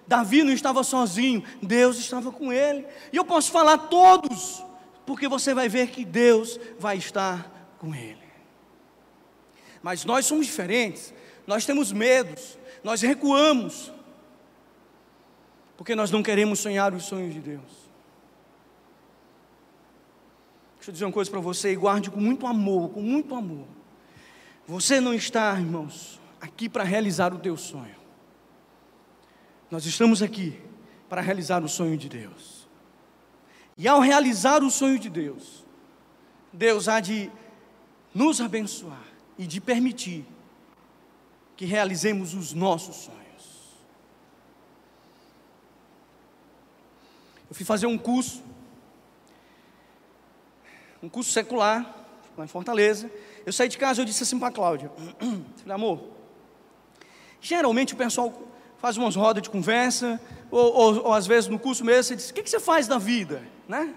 [0.06, 2.86] Davi não estava sozinho, Deus estava com ele.
[3.12, 4.64] E eu posso falar todos,
[5.08, 8.27] porque você vai ver que Deus vai estar com ele.
[9.82, 11.14] Mas nós somos diferentes,
[11.46, 13.92] nós temos medos, nós recuamos,
[15.76, 17.88] porque nós não queremos sonhar os sonhos de Deus.
[20.78, 23.68] Deixa eu dizer uma coisa para você e guarde com muito amor, com muito amor.
[24.66, 27.96] Você não está, irmãos, aqui para realizar o teu sonho.
[29.70, 30.60] Nós estamos aqui
[31.10, 32.68] para realizar o sonho de Deus.
[33.78, 35.66] E ao realizar o sonho de Deus,
[36.52, 37.32] Deus há de
[38.14, 40.26] nos abençoar e de permitir
[41.56, 43.18] que realizemos os nossos sonhos.
[47.50, 48.44] Eu fui fazer um curso,
[51.02, 53.10] um curso secular, lá em Fortaleza.
[53.46, 54.92] Eu saí de casa e disse assim para a Cláudia:
[55.58, 56.04] Falei, amor,
[57.40, 58.44] geralmente o pessoal
[58.78, 60.20] faz umas rodas de conversa,
[60.52, 62.88] ou, ou, ou, às vezes no curso mesmo, você diz: O que, que você faz
[62.88, 63.42] da vida?
[63.68, 63.94] Né?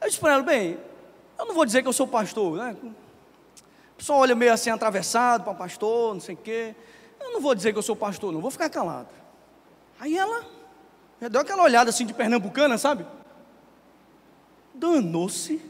[0.00, 0.78] Eu disse para ela: Bem,
[1.38, 2.76] eu não vou dizer que eu sou pastor, né?
[3.98, 6.72] O pessoal olha meio assim atravessado para pastor, não sei o quê.
[7.20, 9.08] Eu não vou dizer que eu sou pastor, não, vou ficar calado.
[9.98, 10.46] Aí ela
[11.20, 13.04] já deu aquela olhada assim de pernambucana, sabe?
[14.72, 15.60] Danou-se.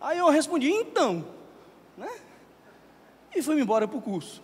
[0.00, 1.22] Aí eu respondi, então,
[1.98, 2.10] né?
[3.36, 4.42] E fui embora para o curso.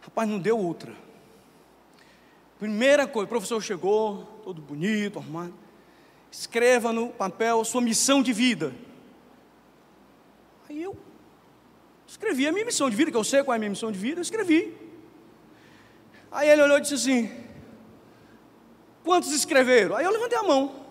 [0.00, 0.92] Rapaz, não deu outra.
[2.58, 5.54] Primeira coisa, o professor chegou, todo bonito, arrumado.
[6.32, 8.74] Escreva no papel sua missão de vida.
[10.68, 10.96] Aí eu
[12.16, 13.98] escrevi a minha missão de vida, que eu sei qual é a minha missão de
[13.98, 14.74] vida, eu escrevi.
[16.32, 17.30] Aí ele olhou e disse assim:
[19.04, 19.96] Quantos escreveram?
[19.96, 20.86] Aí eu levantei a mão.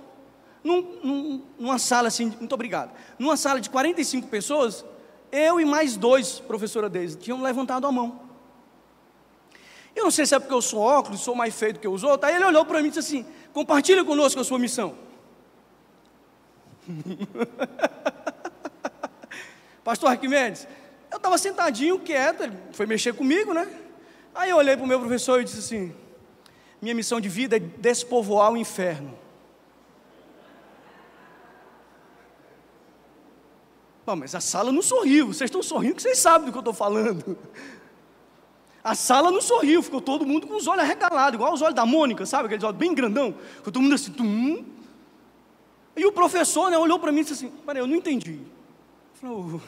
[0.63, 2.91] Num, num, numa sala assim, muito obrigado.
[3.19, 4.85] Numa sala de 45 pessoas,
[5.31, 8.21] eu e mais dois, professora deles, tinham levantado a mão.
[9.95, 12.03] Eu não sei se é porque eu sou óculos, sou mais feio do que os
[12.03, 12.29] outros.
[12.29, 14.95] Aí ele olhou para mim e disse assim: compartilha conosco a sua missão.
[19.83, 20.67] Pastor Arquimedes,
[21.15, 23.67] eu estava sentadinho, quieto, ele foi mexer comigo, né?
[24.33, 25.95] Aí eu olhei para o meu professor e disse assim:
[26.81, 29.17] minha missão de vida é despovoar o inferno.
[34.05, 36.61] Bom, mas a sala não sorriu, vocês estão sorrindo que vocês sabem do que eu
[36.61, 37.37] estou falando.
[38.83, 41.87] A sala não sorriu, ficou todo mundo com os olhos arregalados, igual os olhos da
[41.87, 42.45] Mônica, sabe?
[42.45, 43.33] Aqueles olhos bem grandão.
[43.55, 44.63] Ficou todo mundo assim, tum.
[45.95, 48.41] E o professor né, olhou para mim e disse assim: Peraí, eu não entendi.
[49.15, 49.59] Falou,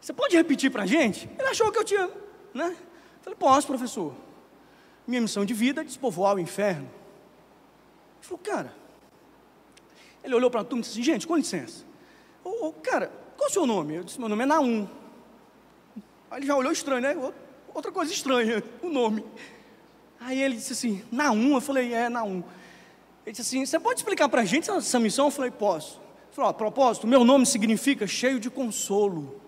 [0.00, 1.28] você pode repetir para a gente?
[1.38, 2.10] Ele achou que eu tinha,
[2.54, 2.76] né?
[3.20, 4.14] Falei, posso, professor.
[5.06, 6.88] Minha missão de vida é despovoar o inferno.
[8.18, 8.74] Ele falou, cara.
[10.22, 11.84] Ele olhou para a turma e disse assim, gente, com licença.
[12.44, 13.94] Ô, cara, qual é o seu nome?
[13.94, 14.88] Eu disse, meu nome é Naum.
[16.30, 17.32] Aí ele já olhou estranho, né?
[17.74, 19.24] Outra coisa estranha, o nome.
[20.20, 21.54] Aí ele disse assim, Naum.
[21.54, 22.42] Eu falei, é, Naum.
[23.24, 25.26] Ele disse assim, você pode explicar para a gente essa missão?
[25.26, 26.00] Eu falei, posso.
[26.00, 29.40] Ele falou, a propósito, meu nome significa cheio de consolo.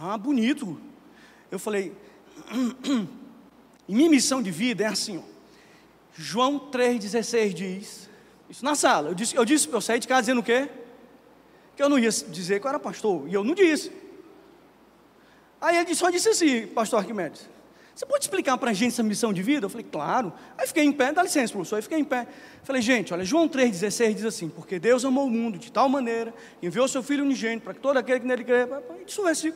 [0.00, 0.78] Ah, bonito.
[1.50, 1.92] Eu falei,
[3.88, 5.22] e minha missão de vida é assim, ó.
[6.14, 8.10] João 3,16 diz,
[8.48, 10.68] isso na sala, eu disse, eu disse, eu saí de casa dizendo o quê?
[11.74, 13.92] Que eu não ia dizer que eu era pastor, e eu não disse.
[15.60, 17.48] Aí ele só disse assim, pastor Arquimedes,
[17.96, 19.64] você pode explicar para a gente essa missão de vida?
[19.64, 20.30] Eu falei, claro.
[20.58, 21.76] Aí fiquei em pé, dá licença, professor.
[21.76, 22.26] Aí fiquei em pé.
[22.62, 26.34] Falei, gente, olha, João 3,16 diz assim: Porque Deus amou o mundo de tal maneira,
[26.62, 28.68] enviou seu Filho unigênito para que todo aquele que nele crê.
[29.06, 29.54] Isso é o.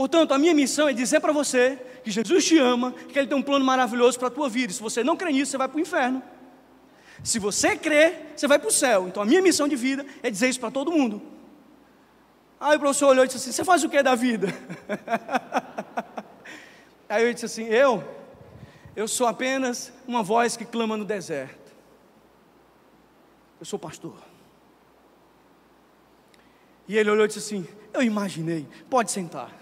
[0.00, 3.36] Portanto, a minha missão é dizer para você que Jesus te ama, que Ele tem
[3.36, 4.72] um plano maravilhoso para a tua vida.
[4.72, 6.22] Se você não crê nisso, você vai para o inferno.
[7.22, 9.08] Se você crê, você vai para o céu.
[9.08, 11.20] Então a minha missão de vida é dizer isso para todo mundo.
[12.58, 14.46] Aí o professor olhou e disse assim: Você faz o que da vida?
[17.06, 18.02] Aí eu disse assim: Eu?
[18.96, 21.72] Eu sou apenas uma voz que clama no deserto.
[23.60, 24.16] Eu sou pastor.
[26.88, 29.59] E ele olhou e disse assim: Eu imaginei, pode sentar.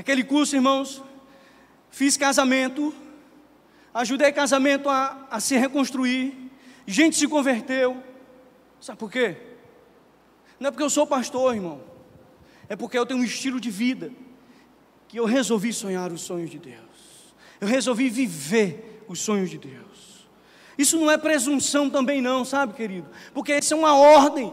[0.00, 1.02] Naquele curso, irmãos,
[1.90, 2.94] fiz casamento,
[3.92, 6.50] ajudei casamento a, a se reconstruir,
[6.86, 8.02] gente se converteu.
[8.80, 9.36] Sabe por quê?
[10.58, 11.82] Não é porque eu sou pastor, irmão,
[12.66, 14.10] é porque eu tenho um estilo de vida
[15.06, 20.26] que eu resolvi sonhar os sonhos de Deus, eu resolvi viver os sonhos de Deus.
[20.78, 23.10] Isso não é presunção também, não, sabe, querido?
[23.34, 24.50] Porque isso é uma ordem.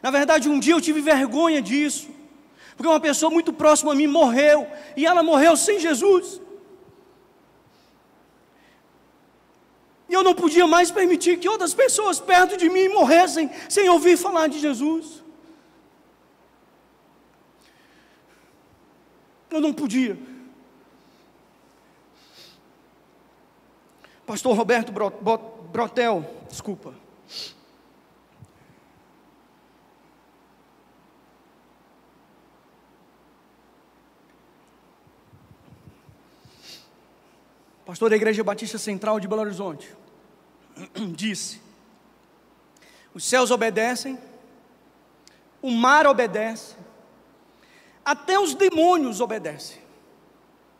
[0.00, 2.17] Na verdade, um dia eu tive vergonha disso
[2.78, 4.64] porque uma pessoa muito próxima a mim morreu,
[4.96, 6.40] e ela morreu sem Jesus.
[10.08, 14.16] E eu não podia mais permitir que outras pessoas perto de mim morressem sem ouvir
[14.16, 15.24] falar de Jesus.
[19.50, 20.16] Eu não podia.
[24.24, 24.92] Pastor Roberto
[25.72, 26.94] Brotel, desculpa.
[37.88, 39.96] Pastor da Igreja Batista Central de Belo Horizonte,
[41.16, 41.58] disse:
[43.14, 44.18] os céus obedecem,
[45.62, 46.76] o mar obedece,
[48.04, 49.80] até os demônios obedecem.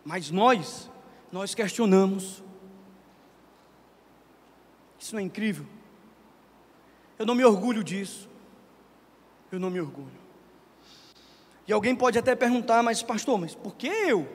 [0.05, 0.91] Mas nós,
[1.33, 2.43] nós questionamos.
[4.99, 5.65] Isso não é incrível?
[7.19, 8.29] Eu não me orgulho disso.
[9.51, 10.21] Eu não me orgulho.
[11.67, 14.29] E alguém pode até perguntar, mas pastor, mas por que eu?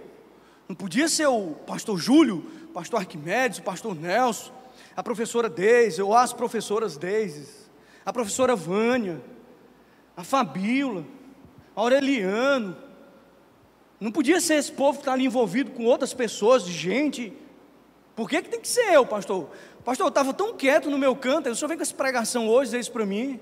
[0.68, 4.52] Não podia ser o pastor Júlio, pastor Arquimedes, o pastor Nelson,
[4.96, 7.70] a professora Deise, ou as professoras Deises,
[8.06, 9.22] a professora Vânia,
[10.18, 11.06] a Fabíola,
[11.76, 12.76] a Aureliano.
[14.00, 17.32] Não podia ser esse povo que está ali envolvido com outras pessoas, gente.
[18.16, 19.50] Por que, que tem que ser eu, pastor?
[19.86, 22.72] Pastor, eu estava tão quieto no meu canto, o senhor vem com essa pregação hoje,
[22.72, 23.40] dizer isso para mim.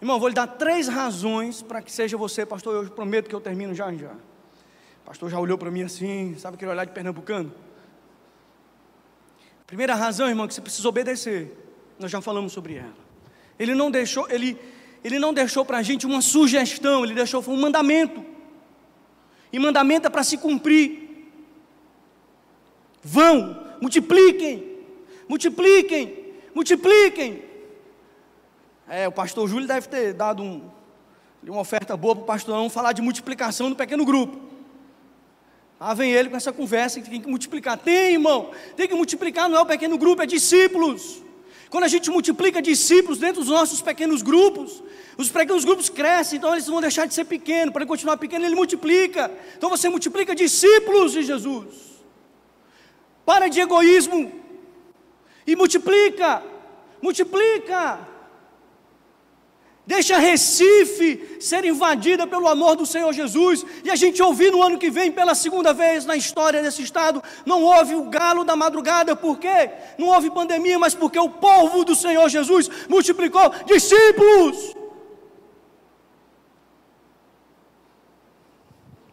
[0.00, 2.84] Irmão, vou lhe dar três razões para que seja você, pastor.
[2.84, 4.10] Eu prometo que eu termino já já.
[4.10, 7.52] O pastor já olhou para mim assim, sabe aquele olhar de pernambucano?
[9.72, 11.50] Primeira razão, irmão, que você precisa obedecer.
[11.98, 12.94] Nós já falamos sobre ela.
[13.58, 14.58] Ele não deixou, ele,
[15.02, 18.22] ele não deixou para a gente uma sugestão, ele deixou foi um mandamento.
[19.50, 21.30] E mandamento é para se cumprir.
[23.02, 24.76] Vão, multipliquem,
[25.26, 27.42] multipliquem, multipliquem.
[28.86, 30.70] É, o pastor Júlio deve ter dado um,
[31.42, 34.51] uma oferta boa para o pastor não falar de multiplicação no pequeno grupo.
[35.84, 37.76] Ah, vem ele com essa conversa que tem que multiplicar.
[37.76, 41.20] Tem, irmão, tem que multiplicar, não é o pequeno grupo, é discípulos.
[41.70, 44.80] Quando a gente multiplica discípulos dentro dos nossos pequenos grupos,
[45.18, 47.72] os pequenos grupos crescem, então eles vão deixar de ser pequenos.
[47.72, 49.28] Para continuar pequeno, ele multiplica.
[49.56, 51.66] Então você multiplica discípulos de Jesus.
[53.26, 54.30] Para de egoísmo
[55.44, 56.44] e multiplica,
[57.02, 58.11] multiplica.
[59.84, 63.66] Deixa Recife ser invadida pelo amor do Senhor Jesus.
[63.82, 67.22] E a gente ouvir no ano que vem, pela segunda vez na história desse estado,
[67.44, 69.16] não houve o galo da madrugada.
[69.16, 69.70] Por quê?
[69.98, 74.76] Não houve pandemia, mas porque o povo do Senhor Jesus multiplicou discípulos.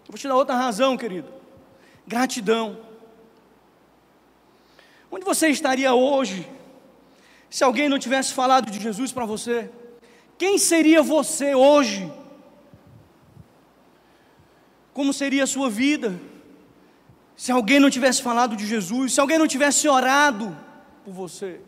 [0.08, 1.32] vou te dar outra razão, querido.
[2.06, 2.80] Gratidão.
[5.12, 6.50] Onde você estaria hoje
[7.50, 9.70] se alguém não tivesse falado de Jesus para você?
[10.40, 12.10] Quem seria você hoje?
[14.94, 16.18] Como seria a sua vida?
[17.36, 20.56] Se alguém não tivesse falado de Jesus, se alguém não tivesse orado
[21.04, 21.60] por você.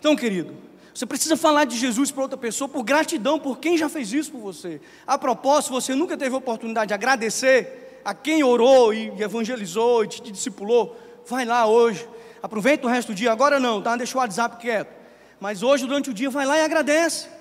[0.00, 0.56] Então, querido,
[0.92, 4.32] você precisa falar de Jesus para outra pessoa por gratidão por quem já fez isso
[4.32, 4.80] por você.
[5.06, 10.08] A propósito, você nunca teve a oportunidade de agradecer a quem orou e evangelizou e
[10.08, 10.96] te discipulou.
[11.28, 12.08] Vai lá hoje,
[12.42, 13.30] aproveita o resto do dia.
[13.30, 13.96] Agora não, tá?
[13.96, 14.92] Deixa o WhatsApp quieto.
[15.38, 17.37] Mas hoje, durante o dia, vai lá e agradece.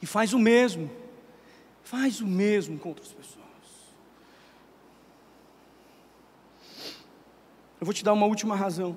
[0.00, 0.90] E faz o mesmo.
[1.82, 3.46] Faz o mesmo com outras pessoas.
[7.80, 8.96] Eu vou te dar uma última razão.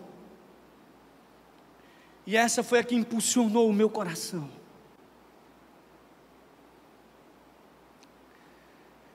[2.26, 4.50] E essa foi a que impulsionou o meu coração.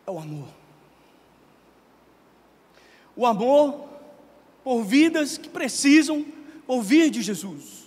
[0.07, 0.49] É o amor.
[3.17, 3.89] O amor
[4.63, 6.25] por vidas que precisam
[6.67, 7.84] ouvir de Jesus.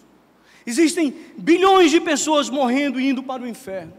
[0.68, 3.94] Existem bilhões de pessoas morrendo e indo para o inferno.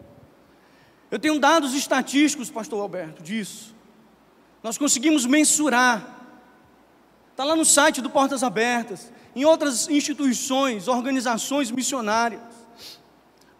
[1.11, 3.74] Eu tenho dados estatísticos, pastor Alberto, disso.
[4.62, 6.26] Nós conseguimos mensurar.
[7.31, 12.42] Está lá no site do Portas Abertas, em outras instituições, organizações missionárias.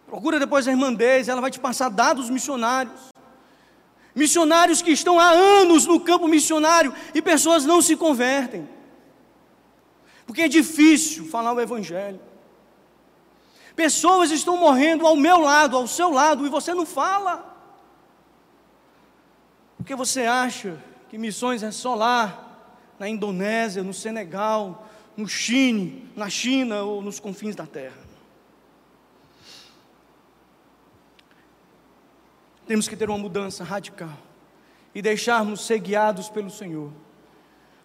[0.05, 3.09] Procura depois a irmã Deise, ela vai te passar dados missionários.
[4.13, 8.69] Missionários que estão há anos no campo missionário e pessoas não se convertem.
[10.27, 12.28] Porque é difícil falar o Evangelho.
[13.79, 17.55] Pessoas estão morrendo ao meu lado, ao seu lado, e você não fala.
[19.77, 22.57] Porque você acha que missões é só lá,
[22.99, 27.95] na Indonésia, no Senegal, no Chile, na China ou nos confins da terra.
[32.67, 34.17] Temos que ter uma mudança radical
[34.93, 36.91] e deixarmos ser guiados pelo Senhor.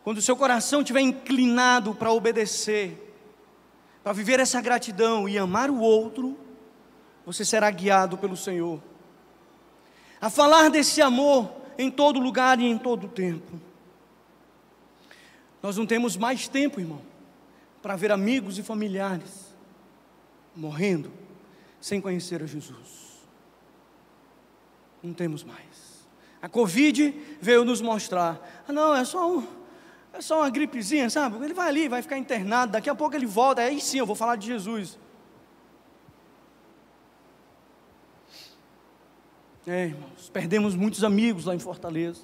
[0.02, 3.13] Quando o seu coração estiver inclinado para obedecer,
[4.04, 6.36] para viver essa gratidão e amar o outro,
[7.24, 8.80] você será guiado pelo Senhor.
[10.20, 13.58] A falar desse amor em todo lugar e em todo tempo.
[15.62, 17.00] Nós não temos mais tempo, irmão,
[17.80, 19.54] para ver amigos e familiares
[20.54, 21.10] morrendo
[21.80, 23.24] sem conhecer a Jesus.
[25.02, 25.64] Não temos mais.
[26.42, 29.63] A Covid veio nos mostrar: ah, não, é só um
[30.14, 31.44] é só uma gripezinha, sabe?
[31.44, 34.14] Ele vai ali, vai ficar internado, daqui a pouco ele volta, aí sim eu vou
[34.14, 34.96] falar de Jesus.
[39.66, 42.22] É, irmãos, perdemos muitos amigos lá em Fortaleza,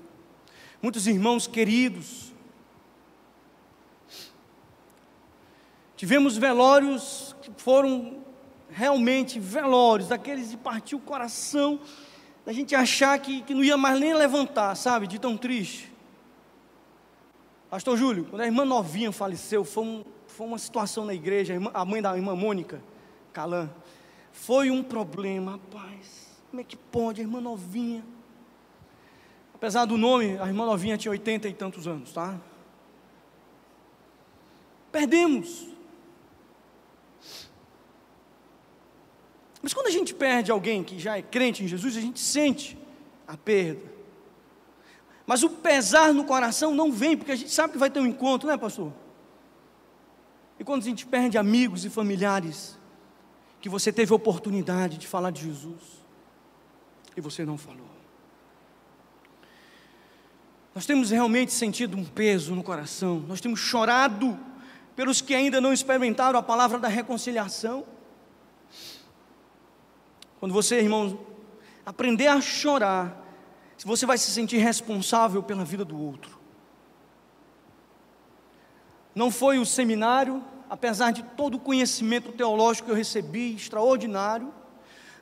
[0.81, 2.33] muitos irmãos queridos.
[5.97, 8.23] Tivemos velórios que foram
[8.71, 11.81] realmente velórios, daqueles de partir o coração,
[12.47, 15.91] da gente achar que, que não ia mais nem levantar, sabe, de tão triste.
[17.71, 21.55] Pastor Júlio, quando a irmã novinha faleceu, foi, um, foi uma situação na igreja, a,
[21.55, 22.83] irmã, a mãe da irmã Mônica
[23.33, 23.71] Calan,
[24.33, 26.37] foi um problema, rapaz.
[26.51, 28.05] Como é que pode, a irmã novinha?
[29.55, 32.41] Apesar do nome, a irmã novinha tinha oitenta e tantos anos, tá?
[34.91, 35.69] Perdemos.
[39.63, 42.77] Mas quando a gente perde alguém que já é crente em Jesus, a gente sente
[43.29, 44.00] a perda.
[45.31, 48.07] Mas o pesar no coração não vem, porque a gente sabe que vai ter um
[48.07, 48.93] encontro, né, pastor?
[50.59, 52.77] E quando a gente perde amigos e familiares,
[53.61, 56.03] que você teve oportunidade de falar de Jesus,
[57.17, 57.87] e você não falou.
[60.75, 64.37] Nós temos realmente sentido um peso no coração, nós temos chorado
[64.97, 67.87] pelos que ainda não experimentaram a palavra da reconciliação.
[70.41, 71.21] Quando você, irmão,
[71.87, 73.20] aprender a chorar,
[73.87, 76.39] você vai se sentir responsável pela vida do outro.
[79.15, 84.53] Não foi o seminário, apesar de todo o conhecimento teológico que eu recebi, extraordinário,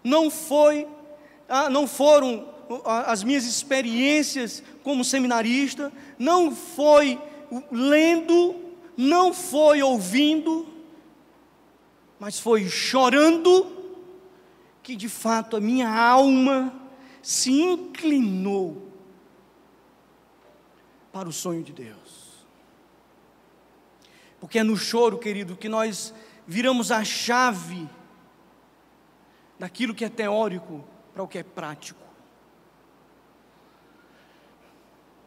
[0.03, 0.87] não foi,
[1.49, 2.49] ah, não foram
[2.85, 7.21] ah, as minhas experiências como seminarista, não foi
[7.71, 8.57] lendo,
[8.97, 10.67] não foi ouvindo,
[12.19, 13.67] mas foi chorando
[14.83, 16.88] que de fato a minha alma
[17.29, 18.91] se inclinou
[21.13, 22.47] para o sonho de Deus.
[24.41, 26.15] Porque é no choro, querido, que nós
[26.47, 27.87] viramos a chave
[29.59, 32.01] daquilo que é teórico para o que é prático.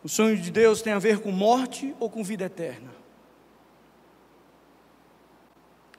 [0.03, 2.89] O sonho de Deus tem a ver com morte ou com vida eterna?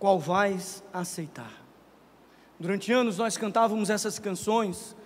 [0.00, 1.62] Qual vais aceitar?
[2.58, 4.96] Durante anos nós cantávamos essas canções,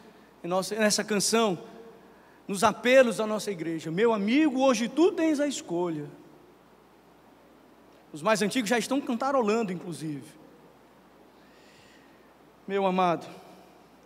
[0.46, 1.58] nessa canção,
[2.46, 3.90] nos apelos da nossa igreja.
[3.90, 6.08] Meu amigo, hoje tu tens a escolha.
[8.12, 10.24] Os mais antigos já estão cantarolando, inclusive.
[12.66, 13.26] Meu amado,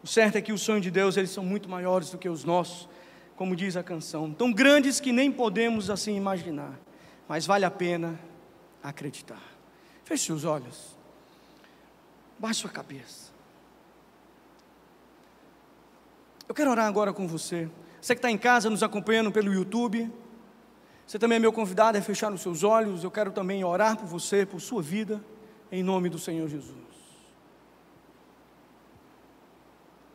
[0.02, 2.44] o certo é que o sonho de Deus, eles são muito maiores do que os
[2.44, 2.88] nossos,
[3.36, 6.78] como diz a canção, tão grandes que nem podemos assim imaginar,
[7.28, 8.18] mas vale a pena
[8.82, 9.42] acreditar.
[10.04, 10.96] Feche seus olhos,
[12.38, 13.29] baixe sua cabeça.
[16.50, 17.70] Eu quero orar agora com você.
[18.00, 20.12] Você que está em casa nos acompanhando pelo YouTube,
[21.06, 23.04] você também é meu convidado a fechar os seus olhos.
[23.04, 25.24] Eu quero também orar por você, por sua vida,
[25.70, 26.74] em nome do Senhor Jesus.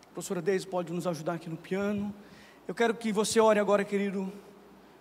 [0.09, 2.13] A professora Deise pode nos ajudar aqui no piano.
[2.67, 4.29] Eu quero que você ore agora, querido,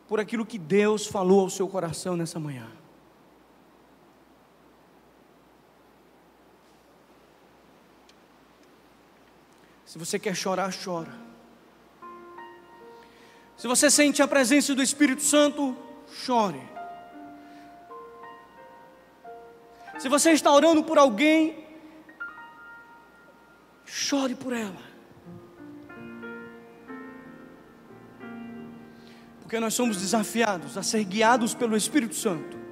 [0.07, 2.69] por aquilo que Deus falou ao seu coração nessa manhã.
[9.87, 11.13] Se você quer chorar, chora.
[13.57, 15.77] Se você sente a presença do Espírito Santo,
[16.25, 16.61] chore.
[19.99, 21.65] Se você está orando por alguém,
[23.85, 24.83] chore por ela.
[29.41, 32.64] Porque nós somos desafiados a ser guiados pelo Espírito Santo.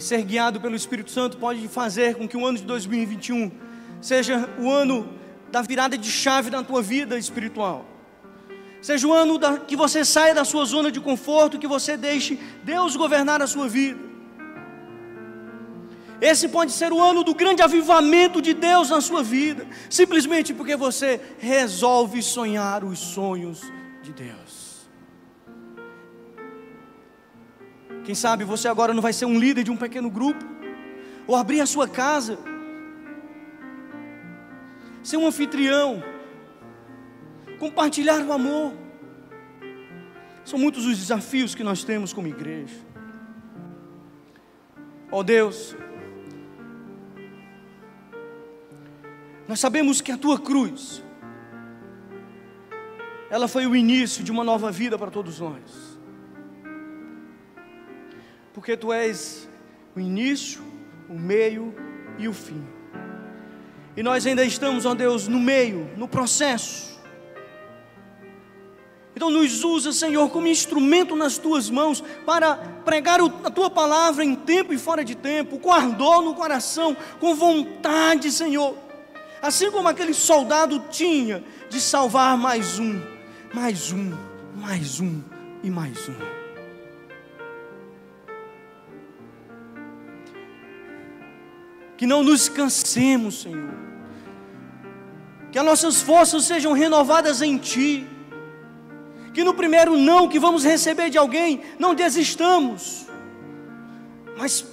[0.00, 3.52] E ser guiado pelo Espírito Santo pode fazer com que o ano de 2021
[4.00, 5.06] seja o ano
[5.52, 7.84] da virada de chave na tua vida espiritual.
[8.80, 12.40] Seja o ano da, que você saia da sua zona de conforto, que você deixe
[12.64, 14.00] Deus governar a sua vida.
[16.18, 20.76] Esse pode ser o ano do grande avivamento de Deus na sua vida, simplesmente porque
[20.76, 23.60] você resolve sonhar os sonhos
[24.02, 24.69] de Deus.
[28.04, 30.44] Quem sabe você agora não vai ser um líder de um pequeno grupo,
[31.26, 32.38] ou abrir a sua casa,
[35.02, 36.02] ser um anfitrião,
[37.58, 38.72] compartilhar o amor.
[40.44, 42.74] São muitos os desafios que nós temos como igreja.
[45.12, 45.76] Ó oh Deus,
[49.46, 51.02] nós sabemos que a tua cruz,
[53.28, 55.89] ela foi o início de uma nova vida para todos nós
[58.52, 59.48] porque tu és
[59.94, 60.62] o início,
[61.08, 61.74] o meio
[62.18, 62.64] e o fim.
[63.96, 66.90] E nós ainda estamos, ó Deus, no meio, no processo.
[69.14, 74.34] Então nos usa, Senhor, como instrumento nas tuas mãos para pregar a tua palavra em
[74.34, 78.76] tempo e fora de tempo, com ardor no coração, com vontade, Senhor.
[79.42, 83.00] Assim como aquele soldado tinha de salvar mais um,
[83.52, 84.12] mais um,
[84.54, 85.20] mais um
[85.62, 86.39] e mais um.
[92.00, 93.74] Que não nos cansemos, Senhor,
[95.52, 98.08] que as nossas forças sejam renovadas em Ti,
[99.34, 103.04] que no primeiro não que vamos receber de alguém, não desistamos,
[104.38, 104.64] mas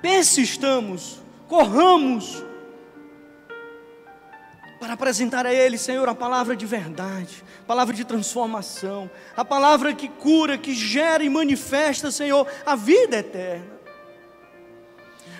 [0.00, 2.44] persistamos, corramos,
[4.78, 9.92] para apresentar a Ele, Senhor, a palavra de verdade, a palavra de transformação, a palavra
[9.92, 13.71] que cura, que gera e manifesta, Senhor, a vida eterna.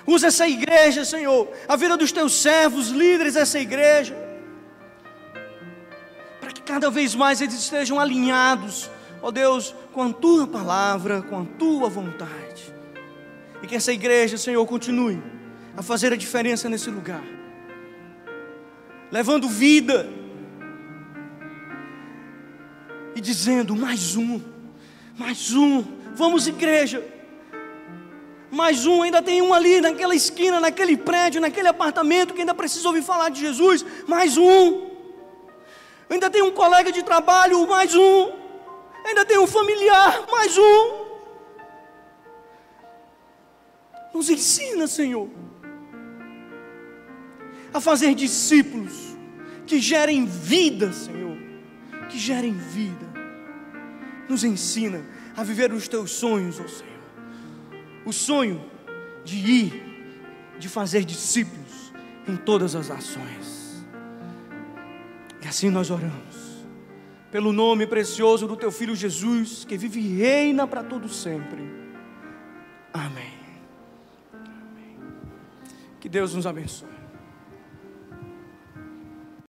[0.07, 4.17] Usa essa igreja, Senhor, a vida dos teus servos, líderes dessa igreja,
[6.41, 8.91] para que cada vez mais eles estejam alinhados,
[9.21, 12.75] ó Deus, com a tua palavra, com a tua vontade.
[13.63, 15.23] E que essa igreja, Senhor, continue
[15.77, 17.23] a fazer a diferença nesse lugar.
[19.11, 20.09] Levando vida.
[23.15, 24.41] E dizendo: mais um,
[25.17, 25.85] mais um,
[26.15, 27.05] vamos, igreja.
[28.53, 32.87] Mais um, ainda tem um ali naquela esquina, naquele prédio, naquele apartamento que ainda precisa
[32.87, 33.85] ouvir falar de Jesus.
[34.07, 34.91] Mais um,
[36.09, 37.67] ainda tem um colega de trabalho.
[37.67, 38.33] Mais um,
[39.05, 40.27] ainda tem um familiar.
[40.31, 41.03] Mais um.
[44.15, 45.29] Nos ensina, Senhor
[47.73, 49.17] a fazer discípulos
[49.67, 51.37] que gerem vida, Senhor,
[52.09, 53.13] que gerem vida.
[54.29, 55.05] Nos ensina
[55.37, 56.92] a viver os teus sonhos, ó Senhor.
[58.05, 58.65] O sonho
[59.25, 59.83] de ir,
[60.59, 61.93] de fazer discípulos
[62.27, 63.85] em todas as ações.
[65.43, 66.33] E assim nós oramos.
[67.31, 71.63] Pelo nome precioso do teu filho Jesus, que vive e reina para todo sempre.
[72.93, 73.33] Amém.
[74.35, 74.99] Amém.
[75.99, 76.92] Que Deus nos abençoe.